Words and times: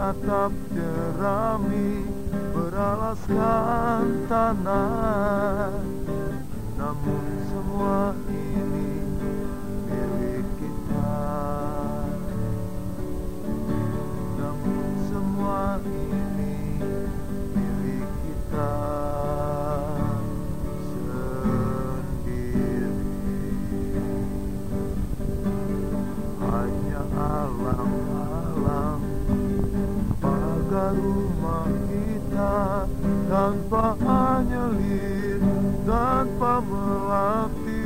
beratap 0.00 0.48
jerami 0.72 2.08
beralaskan 2.56 4.24
tanah. 4.32 5.76
Namun 6.80 7.24
semua 7.52 8.16
ini 8.32 8.96
milik 9.92 10.48
kita. 10.56 11.20
Namun 14.40 14.88
semua 15.12 15.76
ini 15.84 16.19
rumah 30.96 31.68
kita 31.88 32.88
tanpa 33.28 33.84
anyelir, 34.00 35.40
tanpa 35.84 36.64
melatih. 36.64 37.79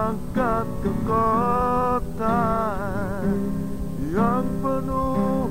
Berangkat 0.00 0.66
ke 0.80 0.92
kota 1.04 2.40
Yang 4.00 4.46
penuh 4.64 5.44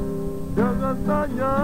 dengan 0.57 0.95
tanya 1.05 1.57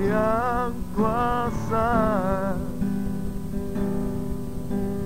yang 0.00 0.74
kuasa. 0.94 1.90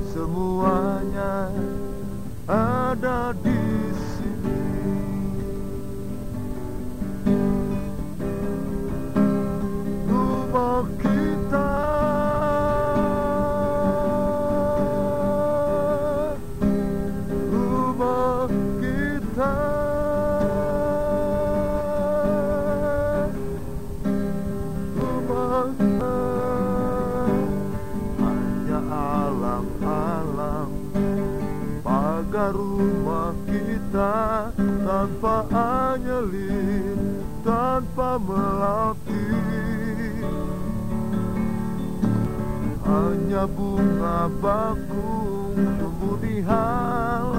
Semuanya 0.08 1.52
ada 2.48 3.36
di 3.44 3.62
sini. 3.92 4.60
Rumah 10.08 10.84
kita 11.00 11.70
rumah 17.52 18.48
kita 18.80 19.67
rumah 32.52 33.34
kita 33.46 34.50
tanpa 34.56 35.44
anyelir 35.52 36.96
tanpa 37.44 38.18
melatih 38.20 39.38
hanya 42.88 43.44
bunga 43.44 44.32
bakung 44.40 45.56
tumbuh 45.76 46.16
di 46.24 46.40
halaman. 46.40 47.36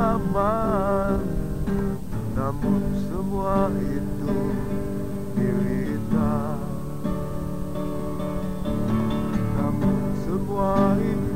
Namun 2.37 2.81
semua 3.09 3.67
itu 3.77 4.39
milik 5.35 5.99
kita 5.99 6.55
Namun 9.59 9.99
semua 10.23 10.95
itu 10.97 11.28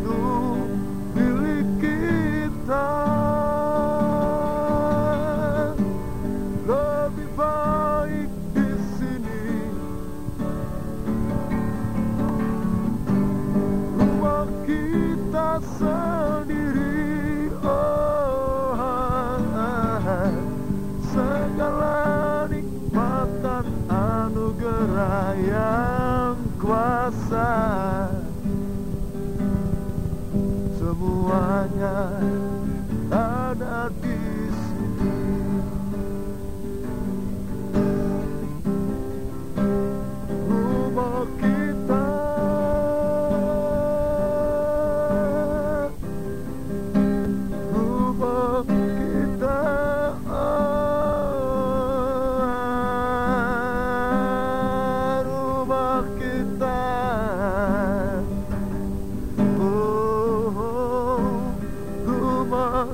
semuanya 30.94 32.22
ada 33.10 33.90
di 33.98 34.53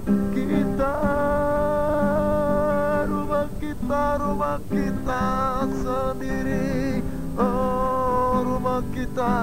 kita 0.07 0.95
rumah 3.09 3.47
kita 3.59 4.03
rumah 4.23 4.59
kita 4.71 5.25
sendiri. 5.83 7.03
Oh 7.39 8.43
rumah 8.43 8.83
kita 8.95 9.35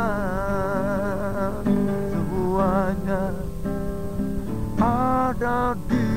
semuanya 1.65 3.33
ada 4.81 5.77
di 5.89 6.16